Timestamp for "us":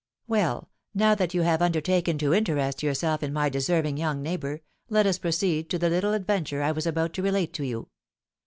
5.05-5.19